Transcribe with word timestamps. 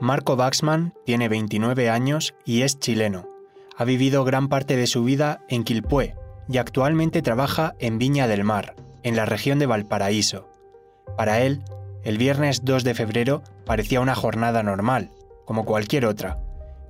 Marco 0.00 0.36
Baxman 0.36 0.94
tiene 1.04 1.28
29 1.28 1.90
años 1.90 2.34
y 2.44 2.62
es 2.62 2.78
chileno. 2.78 3.28
Ha 3.76 3.84
vivido 3.84 4.24
gran 4.24 4.48
parte 4.48 4.76
de 4.76 4.86
su 4.86 5.02
vida 5.02 5.40
en 5.48 5.64
Quilpué 5.64 6.14
y 6.48 6.58
actualmente 6.58 7.20
trabaja 7.20 7.74
en 7.80 7.98
Viña 7.98 8.28
del 8.28 8.44
Mar, 8.44 8.76
en 9.02 9.16
la 9.16 9.24
región 9.24 9.58
de 9.58 9.66
Valparaíso. 9.66 10.48
Para 11.16 11.40
él, 11.40 11.62
el 12.04 12.16
viernes 12.16 12.64
2 12.64 12.84
de 12.84 12.94
febrero 12.94 13.42
parecía 13.66 14.00
una 14.00 14.14
jornada 14.14 14.62
normal, 14.62 15.10
como 15.44 15.64
cualquier 15.64 16.06
otra, 16.06 16.38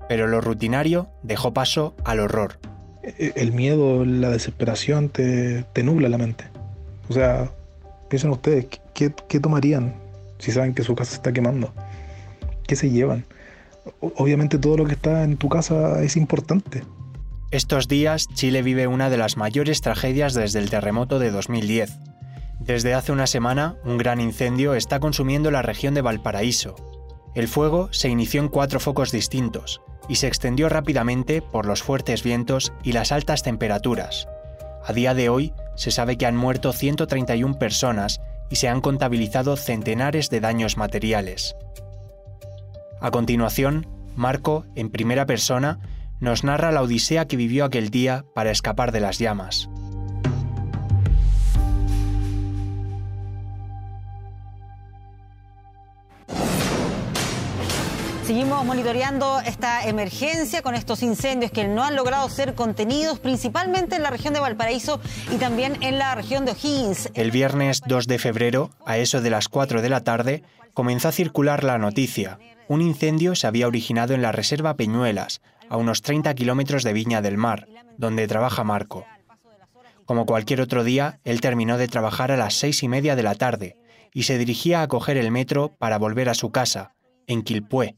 pero 0.06 0.26
lo 0.26 0.42
rutinario 0.42 1.08
dejó 1.22 1.54
paso 1.54 1.94
al 2.04 2.20
horror. 2.20 2.58
E-, 3.02 3.32
el 3.36 3.52
miedo, 3.52 4.04
la 4.04 4.28
desesperación 4.28 5.08
te, 5.08 5.64
nubla 5.82 6.10
la 6.10 6.18
mente. 6.18 6.44
O 7.08 7.14
sea, 7.14 7.50
piensen 8.10 8.30
ustedes, 8.32 8.66
¿qué, 8.92 9.14
¿qué, 9.28 9.40
tomarían 9.40 9.94
si 10.38 10.52
saben 10.52 10.74
que 10.74 10.82
su 10.82 10.94
casa 10.94 11.12
se 11.12 11.16
está 11.16 11.32
quemando? 11.32 11.72
¿Qué 12.68 12.76
se 12.76 12.90
llevan? 12.90 13.24
Obviamente 14.00 14.58
todo 14.58 14.76
lo 14.76 14.84
que 14.84 14.92
está 14.92 15.24
en 15.24 15.38
tu 15.38 15.48
casa 15.48 16.02
es 16.02 16.18
importante. 16.18 16.84
Estos 17.50 17.88
días 17.88 18.28
Chile 18.34 18.60
vive 18.60 18.86
una 18.86 19.08
de 19.08 19.16
las 19.16 19.38
mayores 19.38 19.80
tragedias 19.80 20.34
desde 20.34 20.58
el 20.58 20.68
terremoto 20.68 21.18
de 21.18 21.30
2010. 21.30 21.96
Desde 22.60 22.92
hace 22.92 23.10
una 23.10 23.26
semana, 23.26 23.76
un 23.84 23.96
gran 23.96 24.20
incendio 24.20 24.74
está 24.74 25.00
consumiendo 25.00 25.50
la 25.50 25.62
región 25.62 25.94
de 25.94 26.02
Valparaíso. 26.02 26.76
El 27.34 27.48
fuego 27.48 27.88
se 27.90 28.10
inició 28.10 28.42
en 28.42 28.48
cuatro 28.48 28.80
focos 28.80 29.12
distintos 29.12 29.80
y 30.06 30.16
se 30.16 30.26
extendió 30.26 30.68
rápidamente 30.68 31.40
por 31.40 31.64
los 31.64 31.82
fuertes 31.82 32.22
vientos 32.22 32.74
y 32.82 32.92
las 32.92 33.12
altas 33.12 33.42
temperaturas. 33.42 34.28
A 34.86 34.92
día 34.92 35.14
de 35.14 35.30
hoy, 35.30 35.54
se 35.74 35.90
sabe 35.90 36.18
que 36.18 36.26
han 36.26 36.36
muerto 36.36 36.74
131 36.74 37.58
personas 37.58 38.20
y 38.50 38.56
se 38.56 38.68
han 38.68 38.82
contabilizado 38.82 39.56
centenares 39.56 40.28
de 40.28 40.40
daños 40.40 40.76
materiales. 40.76 41.56
A 43.00 43.10
continuación, 43.10 43.86
Marco, 44.16 44.64
en 44.74 44.90
primera 44.90 45.26
persona, 45.26 45.78
nos 46.20 46.42
narra 46.42 46.72
la 46.72 46.82
odisea 46.82 47.28
que 47.28 47.36
vivió 47.36 47.64
aquel 47.64 47.90
día 47.90 48.24
para 48.34 48.50
escapar 48.50 48.90
de 48.90 49.00
las 49.00 49.18
llamas. 49.18 49.68
Seguimos 58.28 58.62
monitoreando 58.66 59.40
esta 59.40 59.88
emergencia 59.88 60.60
con 60.60 60.74
estos 60.74 61.02
incendios 61.02 61.50
que 61.50 61.66
no 61.66 61.82
han 61.82 61.96
logrado 61.96 62.28
ser 62.28 62.54
contenidos, 62.54 63.18
principalmente 63.20 63.96
en 63.96 64.02
la 64.02 64.10
región 64.10 64.34
de 64.34 64.40
Valparaíso 64.40 65.00
y 65.32 65.38
también 65.38 65.82
en 65.82 65.98
la 65.98 66.14
región 66.14 66.44
de 66.44 66.52
O'Higgins. 66.52 67.08
El 67.14 67.30
viernes 67.30 67.80
2 67.86 68.06
de 68.06 68.18
febrero, 68.18 68.70
a 68.84 68.98
eso 68.98 69.22
de 69.22 69.30
las 69.30 69.48
4 69.48 69.80
de 69.80 69.88
la 69.88 70.04
tarde, 70.04 70.42
comenzó 70.74 71.08
a 71.08 71.12
circular 71.12 71.64
la 71.64 71.78
noticia. 71.78 72.38
Un 72.68 72.82
incendio 72.82 73.34
se 73.34 73.46
había 73.46 73.66
originado 73.66 74.12
en 74.12 74.20
la 74.20 74.30
Reserva 74.30 74.76
Peñuelas, 74.76 75.40
a 75.70 75.78
unos 75.78 76.02
30 76.02 76.34
kilómetros 76.34 76.82
de 76.82 76.92
Viña 76.92 77.22
del 77.22 77.38
Mar, 77.38 77.66
donde 77.96 78.28
trabaja 78.28 78.62
Marco. 78.62 79.06
Como 80.04 80.26
cualquier 80.26 80.60
otro 80.60 80.84
día, 80.84 81.18
él 81.24 81.40
terminó 81.40 81.78
de 81.78 81.88
trabajar 81.88 82.30
a 82.30 82.36
las 82.36 82.52
seis 82.52 82.82
y 82.82 82.88
media 82.88 83.16
de 83.16 83.22
la 83.22 83.36
tarde 83.36 83.78
y 84.12 84.24
se 84.24 84.36
dirigía 84.36 84.82
a 84.82 84.88
coger 84.88 85.16
el 85.16 85.30
metro 85.30 85.72
para 85.78 85.96
volver 85.96 86.28
a 86.28 86.34
su 86.34 86.50
casa, 86.50 86.92
en 87.26 87.40
Quilpué. 87.40 87.96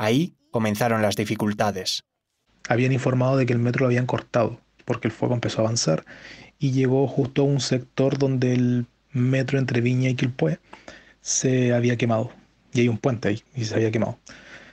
Ahí 0.00 0.32
comenzaron 0.50 1.02
las 1.02 1.14
dificultades. 1.14 2.04
Habían 2.70 2.90
informado 2.90 3.36
de 3.36 3.44
que 3.44 3.52
el 3.52 3.58
metro 3.58 3.80
lo 3.80 3.88
habían 3.88 4.06
cortado, 4.06 4.58
porque 4.86 5.08
el 5.08 5.12
fuego 5.12 5.34
empezó 5.34 5.60
a 5.60 5.64
avanzar 5.64 6.06
y 6.58 6.70
llegó 6.70 7.06
justo 7.06 7.42
a 7.42 7.44
un 7.44 7.60
sector 7.60 8.16
donde 8.16 8.54
el 8.54 8.86
metro 9.12 9.58
entre 9.58 9.82
Viña 9.82 10.08
y 10.08 10.14
Quilpué 10.14 10.58
se 11.20 11.74
había 11.74 11.98
quemado. 11.98 12.32
Y 12.72 12.80
hay 12.80 12.88
un 12.88 12.96
puente 12.96 13.28
ahí 13.28 13.42
y 13.54 13.66
se 13.66 13.74
había 13.74 13.90
quemado. 13.90 14.18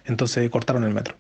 Entonces 0.06 0.50
cortaron 0.50 0.86
el 0.86 0.94
metro. 0.94 1.18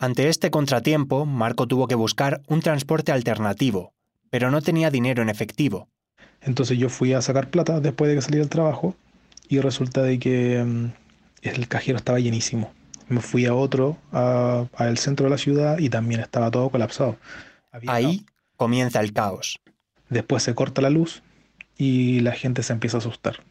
Ante 0.00 0.28
este 0.28 0.50
contratiempo, 0.50 1.24
Marco 1.24 1.68
tuvo 1.68 1.86
que 1.86 1.94
buscar 1.94 2.42
un 2.48 2.60
transporte 2.60 3.12
alternativo, 3.12 3.92
pero 4.30 4.50
no 4.50 4.60
tenía 4.60 4.90
dinero 4.90 5.22
en 5.22 5.28
efectivo. 5.28 5.88
Entonces 6.40 6.76
yo 6.78 6.88
fui 6.88 7.12
a 7.12 7.22
sacar 7.22 7.48
plata 7.48 7.78
después 7.78 8.08
de 8.08 8.16
que 8.16 8.22
salí 8.22 8.38
del 8.38 8.48
trabajo 8.48 8.96
y 9.48 9.60
resulta 9.60 10.02
de 10.02 10.18
que 10.18 10.64
mm, 10.64 10.86
el 11.42 11.68
cajero 11.68 11.96
estaba 11.96 12.18
llenísimo. 12.18 12.72
Me 13.10 13.20
fui 13.20 13.44
a 13.44 13.54
otro, 13.54 13.98
al 14.12 14.96
centro 14.96 15.24
de 15.24 15.30
la 15.30 15.38
ciudad 15.38 15.78
y 15.78 15.90
también 15.90 16.20
estaba 16.20 16.50
todo 16.50 16.70
colapsado. 16.70 17.18
Ahí 17.86 18.24
comienza 18.56 19.00
el 19.00 19.12
caos. 19.12 19.60
Después 20.08 20.42
se 20.42 20.54
corta 20.54 20.80
la 20.80 20.90
luz 20.90 21.22
y 21.76 22.20
la 22.20 22.32
gente 22.32 22.62
se 22.62 22.72
empieza 22.72 22.96
a 22.96 23.00
asustar. 23.00 23.42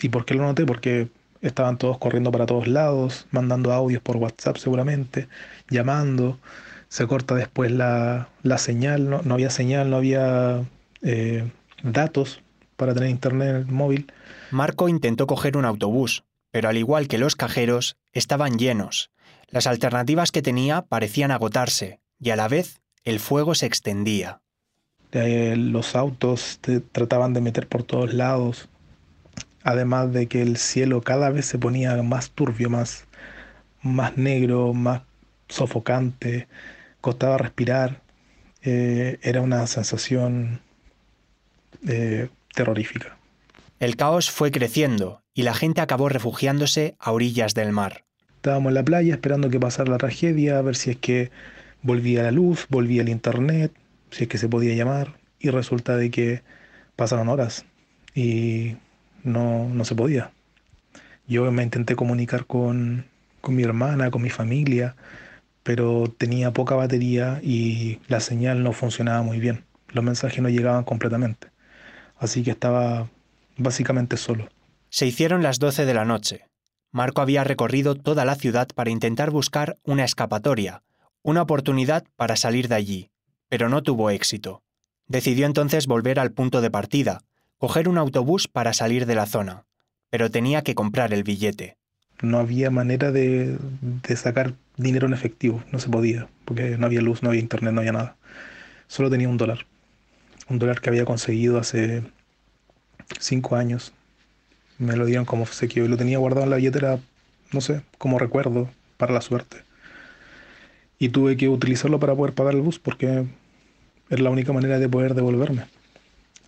¿Y 0.00 0.08
por 0.08 0.24
qué 0.24 0.34
lo 0.34 0.44
noté? 0.44 0.64
Porque 0.64 1.08
estaban 1.40 1.78
todos 1.78 1.98
corriendo 1.98 2.30
para 2.30 2.46
todos 2.46 2.68
lados, 2.68 3.26
mandando 3.30 3.72
audios 3.72 4.02
por 4.02 4.16
WhatsApp 4.16 4.56
seguramente, 4.56 5.28
llamando. 5.68 6.38
Se 6.88 7.06
corta 7.06 7.34
después 7.34 7.70
la, 7.70 8.28
señal, 8.56 9.10
no, 9.10 9.34
había 9.34 9.50
señal, 9.50 9.90
no 9.90 9.96
había 9.96 10.64
eh, 11.02 11.50
datos 11.82 12.40
para 12.76 12.94
tener 12.94 13.10
internet 13.10 13.66
móvil. 13.66 14.10
Marco 14.50 14.88
intentó 14.88 15.26
coger 15.26 15.56
un 15.56 15.64
autobús, 15.64 16.24
pero 16.50 16.68
al 16.68 16.76
igual 16.76 17.08
que 17.08 17.18
los 17.18 17.36
cajeros, 17.36 17.96
estaban 18.12 18.58
llenos. 18.58 19.10
Las 19.48 19.66
alternativas 19.66 20.32
que 20.32 20.42
tenía 20.42 20.82
parecían 20.82 21.30
agotarse, 21.30 22.00
y 22.20 22.30
a 22.30 22.36
la 22.36 22.48
vez 22.48 22.80
el 23.04 23.20
fuego 23.20 23.54
se 23.54 23.66
extendía. 23.66 24.40
Eh, 25.12 25.54
los 25.56 25.96
autos 25.96 26.58
te 26.60 26.80
trataban 26.80 27.32
de 27.32 27.40
meter 27.40 27.66
por 27.66 27.82
todos 27.82 28.12
lados, 28.12 28.68
además 29.62 30.12
de 30.12 30.26
que 30.26 30.42
el 30.42 30.58
cielo 30.58 31.00
cada 31.00 31.30
vez 31.30 31.46
se 31.46 31.58
ponía 31.58 32.02
más 32.02 32.30
turbio, 32.30 32.68
más, 32.68 33.06
más 33.82 34.16
negro, 34.18 34.74
más 34.74 35.02
sofocante, 35.48 36.48
costaba 37.00 37.38
respirar, 37.38 38.02
eh, 38.62 39.18
era 39.22 39.40
una 39.40 39.66
sensación 39.66 40.60
eh, 41.86 42.28
terrorífica. 42.54 43.16
El 43.80 43.96
caos 43.96 44.30
fue 44.30 44.50
creciendo 44.50 45.22
y 45.38 45.44
la 45.44 45.54
gente 45.54 45.80
acabó 45.80 46.08
refugiándose 46.08 46.96
a 46.98 47.12
orillas 47.12 47.54
del 47.54 47.70
mar. 47.70 48.04
Estábamos 48.34 48.70
en 48.70 48.74
la 48.74 48.82
playa 48.82 49.14
esperando 49.14 49.48
que 49.50 49.60
pasara 49.60 49.88
la 49.88 49.96
tragedia, 49.96 50.58
a 50.58 50.62
ver 50.62 50.74
si 50.74 50.90
es 50.90 50.96
que 50.96 51.30
volvía 51.80 52.24
la 52.24 52.32
luz, 52.32 52.66
volvía 52.70 53.02
el 53.02 53.08
internet, 53.08 53.70
si 54.10 54.24
es 54.24 54.28
que 54.28 54.36
se 54.36 54.48
podía 54.48 54.74
llamar, 54.74 55.14
y 55.38 55.50
resulta 55.50 55.96
de 55.96 56.10
que 56.10 56.42
pasaron 56.96 57.28
horas 57.28 57.64
y 58.16 58.78
no, 59.22 59.68
no 59.68 59.84
se 59.84 59.94
podía. 59.94 60.32
Yo 61.28 61.48
me 61.52 61.62
intenté 61.62 61.94
comunicar 61.94 62.44
con, 62.44 63.04
con 63.40 63.54
mi 63.54 63.62
hermana, 63.62 64.10
con 64.10 64.22
mi 64.22 64.30
familia, 64.30 64.96
pero 65.62 66.12
tenía 66.18 66.52
poca 66.52 66.74
batería 66.74 67.38
y 67.44 68.00
la 68.08 68.18
señal 68.18 68.64
no 68.64 68.72
funcionaba 68.72 69.22
muy 69.22 69.38
bien. 69.38 69.62
Los 69.90 70.02
mensajes 70.02 70.42
no 70.42 70.48
llegaban 70.48 70.82
completamente. 70.82 71.46
Así 72.18 72.42
que 72.42 72.50
estaba 72.50 73.08
básicamente 73.56 74.16
solo. 74.16 74.48
Se 74.90 75.06
hicieron 75.06 75.42
las 75.42 75.58
12 75.58 75.84
de 75.84 75.94
la 75.94 76.04
noche. 76.04 76.46
Marco 76.90 77.20
había 77.20 77.44
recorrido 77.44 77.94
toda 77.94 78.24
la 78.24 78.34
ciudad 78.34 78.68
para 78.74 78.90
intentar 78.90 79.30
buscar 79.30 79.76
una 79.84 80.04
escapatoria, 80.04 80.82
una 81.22 81.42
oportunidad 81.42 82.04
para 82.16 82.36
salir 82.36 82.68
de 82.68 82.76
allí, 82.76 83.10
pero 83.48 83.68
no 83.68 83.82
tuvo 83.82 84.10
éxito. 84.10 84.62
Decidió 85.06 85.46
entonces 85.46 85.86
volver 85.86 86.18
al 86.18 86.32
punto 86.32 86.60
de 86.60 86.70
partida, 86.70 87.20
coger 87.58 87.88
un 87.88 87.98
autobús 87.98 88.48
para 88.48 88.72
salir 88.72 89.04
de 89.04 89.14
la 89.14 89.26
zona, 89.26 89.64
pero 90.10 90.30
tenía 90.30 90.62
que 90.62 90.74
comprar 90.74 91.12
el 91.12 91.24
billete. 91.24 91.76
No 92.22 92.38
había 92.38 92.70
manera 92.70 93.12
de, 93.12 93.58
sacar 94.16 94.54
dinero 94.76 95.06
en 95.06 95.12
efectivo, 95.12 95.62
no 95.70 95.78
se 95.78 95.88
podía, 95.88 96.28
porque 96.44 96.76
no 96.78 96.86
había 96.86 97.00
luz, 97.00 97.22
no 97.22 97.28
había 97.28 97.40
internet, 97.40 97.72
no 97.74 97.80
había 97.80 97.92
nada. 97.92 98.16
Solo 98.86 99.10
tenía 99.10 99.28
un 99.28 99.36
dólar, 99.36 99.66
un 100.48 100.58
dólar 100.58 100.80
que 100.80 100.88
había 100.88 101.04
conseguido 101.04 101.58
hace 101.58 102.02
cinco 103.20 103.56
años. 103.56 103.92
Me 104.78 104.96
lo 104.96 105.06
dieron 105.06 105.24
como 105.24 105.42
obsequio 105.42 105.84
y 105.84 105.88
lo 105.88 105.96
tenía 105.96 106.18
guardado 106.18 106.44
en 106.44 106.50
la 106.50 106.56
billetera, 106.56 106.98
no 107.52 107.60
sé, 107.60 107.82
como 107.98 108.18
recuerdo, 108.18 108.70
para 108.96 109.12
la 109.12 109.20
suerte. 109.20 109.58
Y 110.98 111.10
tuve 111.10 111.36
que 111.36 111.48
utilizarlo 111.48 112.00
para 112.00 112.14
poder 112.14 112.34
pagar 112.34 112.54
el 112.54 112.60
bus 112.62 112.78
porque 112.78 113.24
era 114.10 114.22
la 114.22 114.30
única 114.30 114.52
manera 114.52 114.78
de 114.78 114.88
poder 114.88 115.14
devolverme 115.14 115.64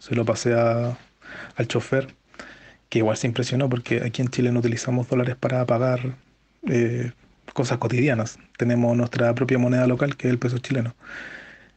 se 0.00 0.14
lo 0.16 0.24
pasé 0.24 0.54
al 0.54 1.68
chofer, 1.68 2.08
que 2.88 2.98
igual 2.98 3.16
se 3.16 3.28
impresionó 3.28 3.68
porque 3.68 4.02
aquí 4.04 4.22
en 4.22 4.28
Chile 4.28 4.50
no 4.50 4.58
utilizamos 4.58 5.08
dólares 5.08 5.36
para 5.38 5.64
pagar 5.66 6.16
eh, 6.68 7.12
cosas 7.52 7.78
cotidianas. 7.78 8.38
Tenemos 8.56 8.96
nuestra 8.96 9.32
propia 9.34 9.58
moneda 9.58 9.86
local, 9.86 10.16
que 10.16 10.26
es 10.26 10.32
el 10.32 10.38
peso 10.38 10.58
chileno. 10.58 10.94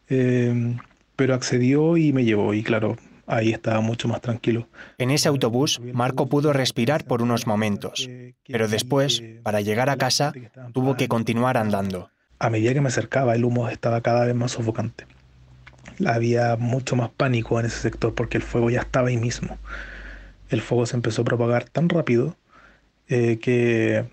Em, 0.09 0.77
pero 1.15 1.35
accedió 1.35 1.97
y 1.97 2.13
me 2.13 2.25
llevó, 2.25 2.53
y 2.53 2.63
claro, 2.63 2.97
ahí 3.27 3.51
estaba 3.51 3.81
mucho 3.81 4.07
más 4.07 4.21
tranquilo. 4.21 4.67
En 4.97 5.11
ese 5.11 5.27
autobús, 5.29 5.79
Marco 5.93 6.27
pudo 6.27 6.53
respirar 6.53 7.05
por 7.05 7.21
unos 7.21 7.47
momentos, 7.47 8.09
pero 8.47 8.67
después, 8.67 9.23
para 9.43 9.61
llegar 9.61 9.89
a 9.89 9.97
casa, 9.97 10.33
tuvo 10.73 10.95
que 10.95 11.07
continuar 11.07 11.57
andando. 11.57 12.09
A 12.39 12.49
medida 12.49 12.73
que 12.73 12.81
me 12.81 12.89
acercaba, 12.89 13.35
el 13.35 13.45
humo 13.45 13.69
estaba 13.69 14.01
cada 14.01 14.25
vez 14.25 14.35
más 14.35 14.51
sofocante 14.51 15.05
había 16.05 16.55
mucho 16.57 16.95
más 16.95 17.09
pánico 17.09 17.59
en 17.59 17.65
ese 17.67 17.79
sector 17.79 18.13
porque 18.13 18.37
el 18.37 18.43
fuego 18.43 18.69
ya 18.69 18.81
estaba 18.81 19.09
ahí 19.09 19.17
mismo. 19.17 19.57
El 20.49 20.61
fuego 20.61 20.85
se 20.85 20.95
empezó 20.95 21.21
a 21.21 21.25
propagar 21.25 21.65
tan 21.65 21.89
rápido 21.89 22.35
eh, 23.07 23.39
que 23.39 24.05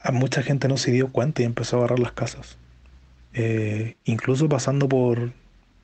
a 0.00 0.12
mucha 0.12 0.42
gente 0.42 0.68
no 0.68 0.76
se 0.76 0.92
dio 0.92 1.10
cuenta 1.10 1.42
y 1.42 1.44
empezó 1.44 1.76
a 1.76 1.78
agarrar 1.80 1.98
las 1.98 2.12
casas. 2.12 2.58
Eh, 3.32 3.96
incluso 4.04 4.48
pasando 4.48 4.88
por, 4.88 5.32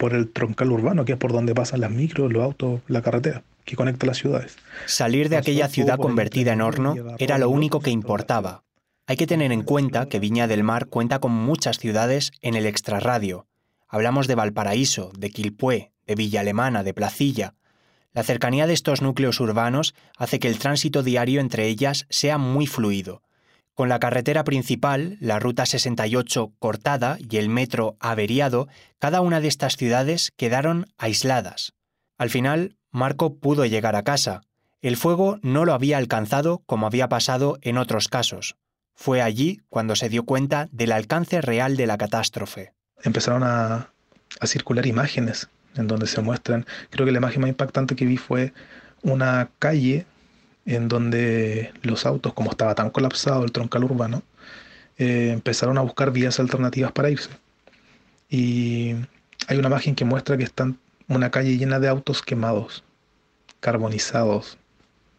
por 0.01 0.15
el 0.15 0.33
troncal 0.33 0.73
urbano, 0.73 1.05
que 1.05 1.13
es 1.13 1.19
por 1.19 1.31
donde 1.31 1.55
pasan 1.55 1.83
las 1.83 1.91
micros, 1.91 2.33
los 2.33 2.43
autos, 2.43 2.81
la 2.89 3.03
carretera 3.03 3.43
que 3.67 3.77
conecta 3.77 4.07
las 4.07 4.17
ciudades. 4.17 4.57
Salir 4.87 5.29
de 5.29 5.37
aquella 5.37 5.69
ciudad 5.69 5.99
convertida 5.99 6.55
en 6.55 6.63
horno 6.63 6.95
era 7.19 7.37
lo 7.37 7.51
único 7.51 7.81
que 7.81 7.91
importaba. 7.91 8.65
Hay 9.07 9.17
que 9.17 9.27
tener 9.27 9.53
en 9.53 9.63
cuenta 9.63 10.09
que 10.09 10.19
Viña 10.19 10.49
del 10.49 10.65
Mar 10.65 10.87
cuenta 10.87 11.19
con 11.19 11.33
muchas 11.33 11.79
ciudades 11.79 12.33
en 12.41 12.55
el 12.55 12.65
extrarradio. 12.65 13.47
Hablamos 13.89 14.27
de 14.27 14.37
Valparaíso, 14.37 15.13
de 15.19 15.29
Quilpué, 15.29 15.93
de 16.07 16.15
Villa 16.15 16.41
Alemana, 16.41 16.83
de 16.83 16.95
Placilla. 16.95 17.55
La 18.15 18.23
cercanía 18.23 18.67
de 18.67 18.73
estos 18.73 19.03
núcleos 19.03 19.39
urbanos 19.39 19.95
hace 20.17 20.39
que 20.39 20.49
el 20.49 20.59
tránsito 20.59 21.03
diario 21.03 21.43
entre 21.43 21.67
ellas 21.67 22.07
sea 22.09 22.39
muy 22.39 22.67
fluido. 22.67 23.21
Con 23.75 23.89
la 23.89 23.99
carretera 23.99 24.45
principal, 24.45 25.17
la 25.21 25.39
Ruta 25.39 25.65
68 25.65 26.53
cortada 26.59 27.17
y 27.19 27.37
el 27.37 27.49
metro 27.49 27.97
averiado, 28.01 28.69
cada 28.99 29.21
una 29.21 29.41
de 29.41 29.49
estas 29.49 29.77
ciudades 29.77 30.33
quedaron 30.37 30.87
aisladas. 30.99 31.73
Al 32.19 32.31
final, 32.31 32.77
Marco 32.91 33.37
pudo 33.37 33.65
llegar 33.65 33.97
a 33.97 34.03
casa. 34.03 34.43
El 34.83 34.97
fuego 34.97 35.39
no 35.43 35.65
lo 35.65 35.73
había 35.73 35.99
alcanzado 35.99 36.63
como 36.67 36.87
había 36.87 37.09
pasado 37.09 37.59
en 37.63 37.79
otros 37.79 38.09
casos. 38.09 38.57
Fue 38.95 39.23
allí 39.23 39.61
cuando 39.69 39.97
se 39.97 40.09
dio 40.09 40.25
cuenta 40.25 40.69
del 40.73 40.93
alcance 40.93 41.41
real 41.41 41.77
de 41.77 41.87
la 41.87 41.97
catástrofe. 41.97 42.75
Empezaron 43.03 43.43
a, 43.43 43.89
circular 44.45 44.87
imágenes 44.87 45.49
en 45.77 45.87
donde 45.87 46.07
se 46.07 46.21
muestran, 46.21 46.67
creo 46.91 47.07
que 47.07 47.13
la 47.13 47.19
imagen 47.19 47.41
más 47.41 47.49
impactante 47.49 47.97
que 47.97 48.05
vi 48.05 48.17
fue 48.17 48.53
una 49.03 49.51
calle 49.59 50.05
en 50.71 50.89
donde 50.89 51.73
los 51.83 52.07
autos, 52.07 52.33
como 52.33 52.51
estaba 52.51 52.77
tan 52.77 52.91
colapsado 52.91 53.45
el 53.45 53.51
troncal 53.51 53.85
urbano, 53.85 54.23
eh, 54.99 55.31
empezaron 55.33 55.79
a 55.79 55.81
buscar 55.81 56.13
vías 56.13 56.39
alternativas 56.39 56.93
para 56.93 57.11
irse. 57.11 57.31
Y 58.29 58.95
hay 59.49 59.59
una 59.59 59.69
imagen 59.69 59.97
que 59.97 60.05
muestra 60.05 60.37
que 60.37 60.45
están 60.45 60.79
una 61.09 61.31
calle 61.33 61.57
llena 61.59 61.81
de 61.81 61.89
autos 61.89 62.23
quemados, 62.23 62.85
carbonizados. 63.59 64.59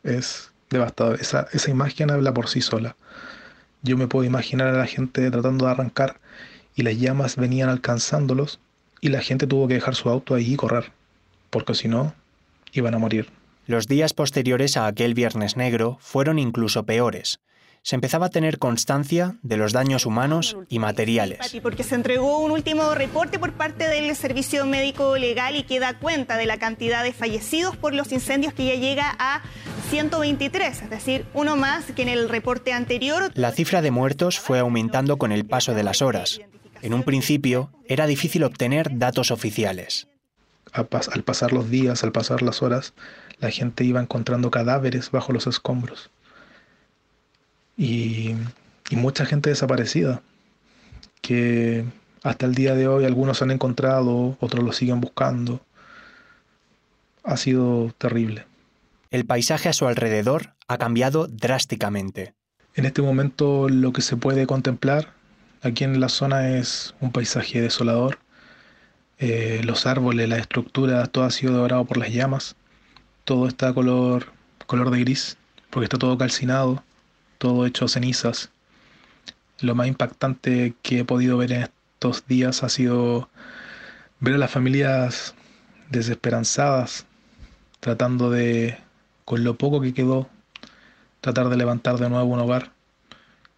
Es 0.04 0.52
devastador. 0.70 1.20
Esa, 1.20 1.48
esa 1.52 1.70
imagen 1.70 2.12
habla 2.12 2.34
por 2.34 2.48
sí 2.48 2.62
sola. 2.62 2.96
Yo 3.82 3.98
me 3.98 4.08
puedo 4.08 4.24
imaginar 4.24 4.68
a 4.70 4.78
la 4.78 4.88
gente 4.88 5.30
tratando 5.32 5.66
de 5.66 5.72
arrancar 5.72 6.22
y 6.76 6.84
las 6.84 6.98
llamas 6.98 7.36
venían 7.36 7.68
alcanzándolos 7.68 8.62
y 9.02 9.10
la 9.10 9.20
gente 9.20 9.48
tuvo 9.48 9.68
que 9.68 9.74
dejar 9.74 9.96
su 9.96 10.10
auto 10.10 10.34
ahí 10.34 10.54
y 10.54 10.56
correr, 10.56 10.92
porque 11.50 11.74
si 11.74 11.90
no, 11.90 12.14
iban 12.72 12.94
a 12.94 13.00
morir. 13.00 13.41
Los 13.68 13.88
días 13.88 14.14
posteriores 14.14 14.76
a 14.76 14.88
aquel 14.88 15.14
Viernes 15.14 15.56
Negro 15.56 15.98
fueron 16.02 16.40
incluso 16.40 16.84
peores. 16.86 17.40
Se 17.84 17.96
empezaba 17.96 18.28
a 18.28 18.30
tener 18.30 18.60
constancia 18.60 19.38
de 19.42 19.58
los 19.58 19.72
daños 19.72 20.06
humanos 20.06 20.58
y 20.68 20.80
materiales. 20.80 21.40
Porque 21.64 21.84
se 21.84 21.96
entregó 21.96 22.40
un 22.40 22.52
último 22.52 22.94
reporte 22.94 23.40
por 23.40 23.54
parte 23.54 23.88
del 23.88 24.16
Servicio 24.16 24.66
Médico 24.66 25.18
Legal 25.18 25.56
y 25.56 25.64
que 25.64 25.80
da 25.80 25.98
cuenta 25.98 26.38
de 26.38 26.46
la 26.46 26.58
cantidad 26.58 27.04
de 27.04 27.14
fallecidos 27.14 27.78
por 27.78 27.94
los 27.94 28.12
incendios 28.12 28.54
que 28.54 28.66
ya 28.66 28.76
llega 28.76 29.16
a 29.18 29.42
123, 29.90 30.84
es 30.84 30.90
decir, 30.90 31.26
uno 31.34 31.56
más 31.56 31.86
que 31.86 32.04
en 32.04 32.10
el 32.10 32.30
reporte 32.30 32.74
anterior. 32.74 33.32
La 33.36 33.52
cifra 33.52 33.82
de 33.82 33.92
muertos 33.92 34.40
fue 34.40 34.60
aumentando 34.60 35.18
con 35.18 35.32
el 35.32 35.46
paso 35.46 35.74
de 35.74 35.84
las 35.84 36.02
horas. 36.02 36.40
En 36.82 36.94
un 36.94 37.04
principio 37.04 37.72
era 37.88 38.08
difícil 38.08 38.44
obtener 38.44 38.98
datos 38.98 39.32
oficiales. 39.32 40.08
Al 40.72 40.88
pasar 40.88 41.52
los 41.52 41.70
días, 41.70 42.04
al 42.04 42.12
pasar 42.12 42.42
las 42.42 42.62
horas, 42.62 42.94
la 43.42 43.50
gente 43.50 43.84
iba 43.84 44.00
encontrando 44.00 44.52
cadáveres 44.52 45.12
bajo 45.12 45.34
los 45.34 45.48
escombros. 45.48 46.10
Y, 47.76 48.36
mucha 48.92 49.26
gente 49.26 49.50
desaparecida, 49.50 50.22
que 51.22 51.86
hasta 52.24 52.46
el 52.46 52.54
día 52.54 52.76
de 52.76 52.88
hoy 52.88 53.06
algunos 53.06 53.42
han 53.42 53.52
encontrado, 53.52 54.38
otros 54.40 54.64
lo 54.64 54.74
siguen 54.74 55.02
buscando. 55.02 55.62
Ha 57.24 57.38
sido 57.38 57.94
terrible. 57.98 58.46
El 59.10 59.26
paisaje 59.26 59.70
a 59.70 59.74
su 59.74 59.88
alrededor 59.88 60.54
ha 60.68 60.78
cambiado 60.78 61.28
drásticamente. 61.28 62.34
En 62.76 62.86
este 62.86 63.02
momento 63.02 63.70
lo 63.70 63.92
que 63.94 64.02
se 64.02 64.18
puede 64.18 64.46
contemplar 64.46 65.14
aquí 65.62 65.84
en 65.84 66.00
la 66.00 66.10
zona 66.10 66.50
es 66.50 66.94
un 67.00 67.12
paisaje 67.12 67.62
desolador. 67.62 68.20
Eh, 69.20 69.62
los 69.64 69.86
árboles, 69.86 70.28
las 70.28 70.40
estructuras, 70.40 71.10
todo 71.12 71.24
ha 71.24 71.32
sido 71.32 71.54
devorado 71.54 71.86
por 71.86 71.98
las 71.98 72.12
llamas 72.12 72.56
todo 73.24 73.48
está 73.48 73.74
color, 73.74 74.32
color 74.66 74.92
de 74.92 75.00
gris, 75.00 75.38
porque 75.70 75.86
está 75.86 75.98
todo 75.98 76.18
calcinado, 76.18 76.84
todo 77.38 77.66
hecho 77.66 77.88
cenizas. 77.88 78.52
Lo 79.60 79.76
más 79.76 79.88
impactante 79.88 80.76
que 80.82 81.00
he 81.00 81.06
podido 81.06 81.38
ver 81.38 81.52
en 81.52 81.64
estos 81.64 82.26
días 82.28 82.64
ha 82.64 82.70
sido 82.70 83.30
ver 84.20 84.36
a 84.36 84.38
las 84.38 84.52
familias 84.52 85.36
desesperanzadas, 85.90 87.06
tratando 87.80 88.30
de, 88.30 88.78
con 89.26 89.44
lo 89.44 89.56
poco 89.58 89.82
que 89.82 89.94
quedó, 89.94 90.30
tratar 91.20 91.50
de 91.50 91.58
levantar 91.58 91.98
de 91.98 92.10
nuevo 92.10 92.26
un 92.26 92.40
hogar 92.40 92.72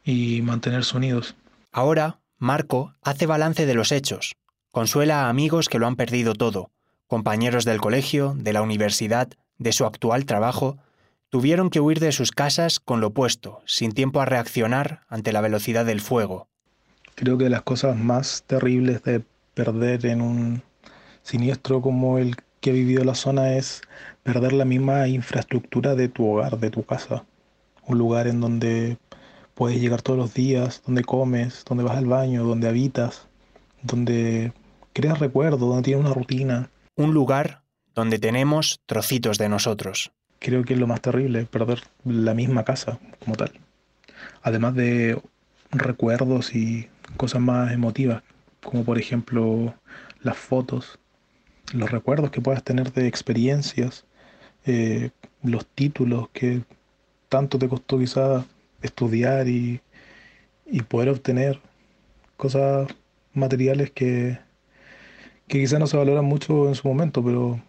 y 0.04 0.42
mantenerse 0.42 0.98
unidos. 0.98 1.36
Ahora, 1.72 2.20
Marco 2.38 2.94
hace 3.02 3.26
balance 3.26 3.66
de 3.66 3.74
los 3.74 3.92
hechos, 3.92 4.36
consuela 4.72 5.26
a 5.26 5.30
amigos 5.30 5.70
que 5.70 5.80
lo 5.80 5.88
han 5.88 5.96
perdido 5.96 6.34
todo, 6.34 6.72
compañeros 7.08 7.66
del 7.66 7.80
colegio, 7.80 8.34
de 8.38 8.54
la 8.54 8.62
universidad, 8.62 9.30
de 9.58 9.72
su 9.72 9.86
actual 9.86 10.26
trabajo, 10.26 10.78
tuvieron 11.30 11.70
que 11.70 11.80
huir 11.80 12.00
de 12.00 12.12
sus 12.12 12.32
casas 12.32 12.80
con 12.80 13.02
lo 13.02 13.12
puesto, 13.12 13.62
sin 13.66 13.92
tiempo 13.92 14.22
a 14.22 14.26
reaccionar 14.26 15.02
ante 15.08 15.34
la 15.34 15.42
velocidad 15.42 15.86
del 15.86 16.02
fuego. 16.02 16.48
Creo 17.16 17.38
que 17.38 17.50
las 17.50 17.64
cosas 17.64 17.98
más 17.98 18.44
terribles 18.46 19.04
de 19.04 19.24
perder 19.54 20.06
en 20.06 20.22
un 20.22 20.62
siniestro 21.24 21.82
como 21.82 22.18
el 22.18 22.36
que 22.60 22.70
ha 22.70 22.74
vivido 22.74 23.04
la 23.04 23.16
zona 23.16 23.54
es 23.54 23.82
perder 24.24 24.54
la 24.54 24.66
misma 24.66 25.08
infraestructura 25.08 25.96
de 25.96 26.08
tu 26.08 26.26
hogar, 26.26 26.60
de 26.60 26.70
tu 26.70 26.84
casa. 26.84 27.26
Un 27.86 27.98
lugar 27.98 28.28
en 28.28 28.40
donde 28.40 28.98
puedes 29.56 29.82
llegar 29.82 30.02
todos 30.02 30.20
los 30.20 30.34
días, 30.34 30.82
donde 30.86 31.04
comes, 31.04 31.66
donde 31.68 31.84
vas 31.84 31.98
al 31.98 32.06
baño, 32.06 32.44
donde 32.44 32.68
habitas, 32.68 33.28
donde 33.82 34.54
creas 34.94 35.20
recuerdos, 35.20 35.62
donde 35.62 35.82
tienes 35.82 36.06
una 36.06 36.14
rutina. 36.14 36.70
Un 36.96 37.14
lugar 37.14 37.63
donde 37.96 38.20
tenemos 38.20 38.80
trocitos 38.86 39.38
de 39.38 39.50
nosotros. 39.50 40.12
Creo 40.40 40.64
que 40.64 40.74
es 40.74 40.80
lo 40.80 40.88
más 40.88 41.02
terrible, 41.02 41.46
perder 41.46 41.82
la 42.04 42.34
misma 42.34 42.64
casa 42.64 43.00
como 43.20 43.36
tal. 43.36 43.52
Además 44.42 44.76
de 44.76 45.22
recuerdos 45.72 46.54
y 46.56 46.88
cosas 47.18 47.42
más 47.42 47.72
emotivas, 47.72 48.24
como 48.62 48.84
por 48.84 48.98
ejemplo 48.98 49.74
las 50.22 50.38
fotos, 50.38 51.00
los 51.74 51.90
recuerdos 51.92 52.32
que 52.32 52.42
puedas 52.42 52.64
tener 52.64 52.92
de 52.94 53.08
experiencias, 53.08 54.06
eh, 54.66 55.12
los 55.42 55.66
títulos 55.66 56.30
que 56.30 56.62
tanto 57.30 57.58
te 57.58 57.68
costó 57.68 58.00
quizás 58.00 58.46
estudiar 58.82 59.48
y, 59.48 59.82
y 60.66 60.82
poder 60.82 61.10
obtener 61.10 61.60
cosas 62.38 62.88
materiales 63.34 63.92
que, 63.92 64.38
que 65.48 65.60
quizás 65.60 65.80
no 65.80 65.88
se 65.88 65.98
valoran 65.98 66.26
mucho 66.26 66.68
en 66.68 66.76
su 66.76 66.88
momento, 66.88 67.24
pero 67.24 67.60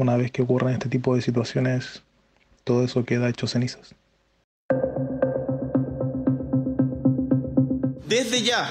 una 0.00 0.16
vez 0.16 0.30
que 0.30 0.42
ocurran 0.42 0.72
este 0.72 0.88
tipo 0.88 1.14
de 1.14 1.22
situaciones, 1.22 2.02
todo 2.64 2.84
eso 2.84 3.04
queda 3.04 3.28
hecho 3.28 3.46
cenizas. 3.46 3.94
Desde 8.06 8.42
ya 8.42 8.68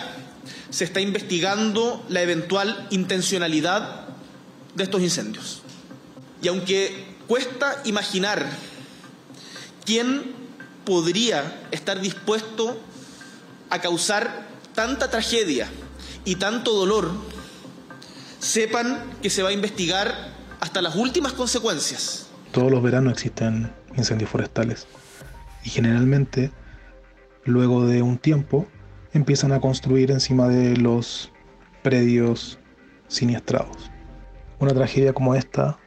se 0.70 0.84
está 0.84 1.02
investigando 1.02 2.04
la 2.10 2.22
eventual 2.22 2.88
intencionalidad 2.90 4.08
de 4.76 4.84
estos 4.84 5.02
incendios. 5.02 5.62
Y 6.42 6.48
aunque 6.48 7.06
cuesta 7.28 7.82
imaginar 7.86 8.50
quién 9.86 10.34
podría 10.86 11.62
estar 11.72 12.02
dispuesto 12.02 12.80
a 13.70 13.80
causar 13.80 14.48
tanta 14.76 15.10
tragedia 15.10 15.70
y 16.26 16.36
tanto 16.36 16.74
dolor, 16.74 17.12
sepan 18.40 19.04
que 19.22 19.30
se 19.30 19.44
va 19.44 19.50
a 19.50 19.54
investigar 19.54 20.39
hasta 20.60 20.82
las 20.82 20.96
últimas 20.96 21.34
consecuencias. 21.34 22.30
Todos 22.52 22.72
los 22.72 22.82
veranos 22.82 23.14
existen 23.14 23.72
incendios 23.96 24.30
forestales 24.30 24.88
y 25.64 25.70
generalmente 25.70 26.52
luego 27.46 27.86
de 27.86 28.02
un 28.02 28.18
tiempo 28.18 28.68
empiezan 29.14 29.52
a 29.52 29.60
construir 29.60 30.12
encima 30.12 30.48
de 30.48 30.78
los 30.78 31.32
predios 31.84 32.60
siniestrados. 33.08 33.92
Una 34.60 34.74
tragedia 34.74 35.14
como 35.14 35.36
esta, 35.36 35.78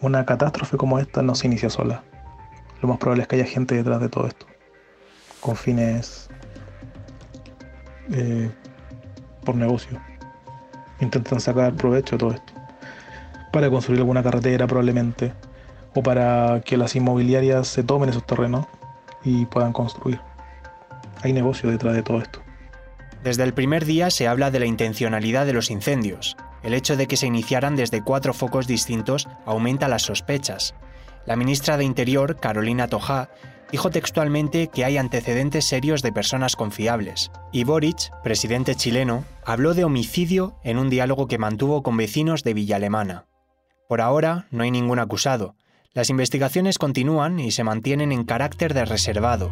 una 0.00 0.24
catástrofe 0.24 0.76
como 0.76 0.98
esta 0.98 1.22
no 1.22 1.34
se 1.34 1.46
inicia 1.46 1.70
sola. 1.70 2.04
Lo 2.82 2.88
más 2.88 2.98
probable 2.98 3.22
es 3.22 3.28
que 3.28 3.36
haya 3.36 3.46
gente 3.46 3.74
detrás 3.74 4.00
de 4.00 4.08
todo 4.08 4.26
esto, 4.26 4.46
con 5.40 5.56
fines 5.56 6.28
eh, 8.12 8.50
por 9.44 9.54
negocio. 9.54 10.00
Intentan 11.00 11.40
sacar 11.40 11.74
provecho 11.74 12.16
de 12.16 12.18
todo 12.18 12.32
esto 12.32 12.59
para 13.52 13.70
construir 13.70 14.00
alguna 14.00 14.22
carretera 14.22 14.66
probablemente, 14.66 15.32
o 15.94 16.02
para 16.02 16.60
que 16.64 16.76
las 16.76 16.94
inmobiliarias 16.96 17.68
se 17.68 17.82
tomen 17.82 18.10
esos 18.10 18.26
terrenos 18.26 18.66
y 19.24 19.46
puedan 19.46 19.72
construir. 19.72 20.20
hay 21.22 21.32
negocio 21.32 21.70
detrás 21.70 21.94
de 21.94 22.02
todo 22.02 22.18
esto. 22.18 22.40
Desde 23.22 23.42
el 23.42 23.52
primer 23.52 23.84
día 23.84 24.10
se 24.10 24.26
habla 24.26 24.50
de 24.50 24.60
la 24.60 24.66
intencionalidad 24.66 25.44
de 25.44 25.52
los 25.52 25.70
incendios. 25.70 26.36
El 26.62 26.72
hecho 26.72 26.96
de 26.96 27.06
que 27.06 27.18
se 27.18 27.26
iniciaran 27.26 27.76
desde 27.76 28.02
cuatro 28.02 28.32
focos 28.32 28.66
distintos 28.66 29.28
aumenta 29.44 29.88
las 29.88 30.02
sospechas. 30.02 30.74
La 31.26 31.36
ministra 31.36 31.76
de 31.76 31.84
Interior, 31.84 32.36
Carolina 32.40 32.88
Toja, 32.88 33.28
dijo 33.70 33.90
textualmente 33.90 34.68
que 34.68 34.84
hay 34.84 34.96
antecedentes 34.96 35.66
serios 35.66 36.02
de 36.02 36.12
personas 36.12 36.56
confiables. 36.56 37.30
Y 37.52 37.64
Boric, 37.64 38.10
presidente 38.22 38.74
chileno, 38.74 39.24
habló 39.44 39.74
de 39.74 39.84
homicidio 39.84 40.54
en 40.64 40.78
un 40.78 40.88
diálogo 40.88 41.28
que 41.28 41.38
mantuvo 41.38 41.82
con 41.82 41.96
vecinos 41.96 42.42
de 42.42 42.54
Villa 42.54 42.76
Alemana. 42.76 43.26
Por 43.90 44.00
ahora 44.00 44.46
no 44.52 44.62
hay 44.62 44.70
ningún 44.70 45.00
acusado. 45.00 45.56
Las 45.94 46.10
investigaciones 46.10 46.78
continúan 46.78 47.40
y 47.40 47.50
se 47.50 47.64
mantienen 47.64 48.12
en 48.12 48.22
carácter 48.22 48.72
de 48.72 48.84
reservado. 48.84 49.50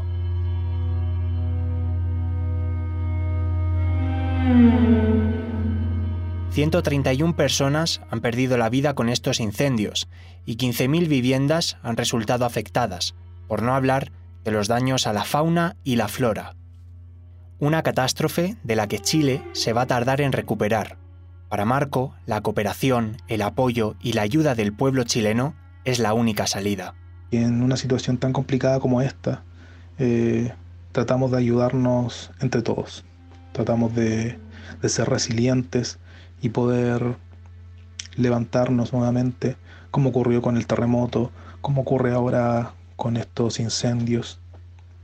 131 6.53 7.35
personas 7.35 8.01
han 8.13 8.21
perdido 8.21 8.57
la 8.59 8.69
vida 8.69 8.95
con 8.95 9.09
estos 9.09 9.41
incendios 9.41 10.09
y 10.47 10.57
15.000 10.57 11.09
viviendas 11.09 11.77
han 11.83 11.97
resultado 11.97 12.45
afectadas, 12.45 13.17
por 13.49 13.63
no 13.63 13.75
hablar 13.75 14.13
de 14.45 14.53
los 14.53 14.69
daños 14.69 15.09
a 15.09 15.13
la 15.13 15.25
fauna 15.25 15.75
y 15.83 15.97
la 15.97 16.07
flora. 16.07 16.55
Una 17.59 17.83
catástrofe 17.83 18.55
de 18.63 18.77
la 18.77 18.87
que 18.87 19.01
Chile 19.01 19.43
se 19.53 19.73
va 19.73 19.81
a 19.81 19.87
tardar 19.87 20.21
en 20.21 20.31
recuperar. 20.31 21.08
Para 21.49 21.65
Marco, 21.65 22.15
la 22.27 22.41
cooperación, 22.41 23.17
el 23.29 23.43
apoyo 23.43 23.97
y 24.01 24.13
la 24.13 24.23
ayuda 24.23 24.55
del 24.55 24.73
pueblo 24.73 25.05
chileno 25.05 25.55
es 25.85 25.99
la 25.99 26.15
única 26.15 26.47
salida. 26.47 26.95
En 27.31 27.63
una 27.63 27.77
situación 27.77 28.19
tan 28.19 28.33
complicada 28.33 28.81
como 28.81 29.03
esta, 29.03 29.43
eh, 29.99 30.53
tratamos 30.93 31.31
de 31.31 31.39
ayudarnos 31.39 32.31
entre 32.41 32.63
todos 32.63 33.05
tratamos 33.59 33.93
de, 33.93 34.39
ser 34.85 35.09
resilientes 35.09 35.99
y 36.41 36.51
poder 36.51 37.17
levantarnos 38.15 38.93
nuevamente, 38.93 39.57
como 39.91 40.11
ocurrió 40.11 40.43
con 40.43 40.57
el 40.57 40.69
terremoto, 40.69 41.33
como 41.61 41.83
ocurre 41.83 42.13
ahora 42.13 42.75
con 42.95 43.17
estos 43.17 43.59
incendios. 43.59 44.39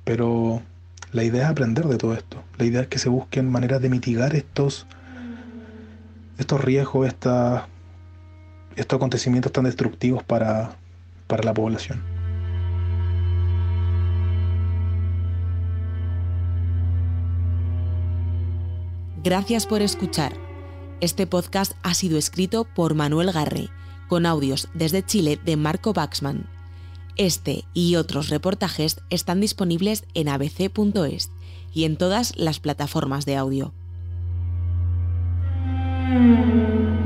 Pero 0.05 0.63
la 1.11 1.25
idea 1.25 1.45
es 1.45 1.51
aprender 1.51 1.87
de 1.87 1.99
todo 1.99 2.15
esto. 2.15 2.45
La 2.57 2.65
idea 2.65 2.83
es 2.83 2.87
que 2.87 3.01
se 3.01 3.09
busquen 3.09 3.51
maneras 3.51 3.83
de 3.83 3.89
mitigar 3.89 4.37
estos, 4.37 4.87
estos 6.39 6.61
riesgos, 6.61 7.07
estos 7.07 8.97
acontecimientos 8.97 9.53
tan 9.53 9.65
destructivos 9.65 10.23
para 10.23 10.77
la 11.29 11.55
población. 11.55 12.15
Gracias 19.25 19.65
por 19.65 19.81
escuchar. 19.81 20.35
Este 21.01 21.27
podcast 21.27 21.73
ha 21.83 21.95
sido 21.95 22.19
escrito 22.19 22.65
por 22.65 22.95
Manuel 22.95 23.33
Garre, 23.33 23.71
con 24.07 24.27
audios 24.27 24.69
desde 24.75 25.03
Chile 25.03 25.41
de 25.43 25.57
Marco 25.57 25.95
Baxman. 25.95 26.47
Este 27.17 27.65
y 27.73 27.97
otros 27.97 28.29
reportajes 28.29 29.01
están 29.09 29.41
disponibles 29.41 30.05
en 30.13 30.29
abc.es 30.29 31.31
y 31.73 31.85
en 31.85 31.97
todas 31.97 32.37
las 32.37 32.61
plataformas 32.61 33.25
de 33.25 33.37
audio. 33.37 33.73
Mm. 36.05 37.04